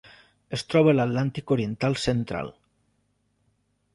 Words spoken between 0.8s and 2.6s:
a l'Atlàntic oriental central: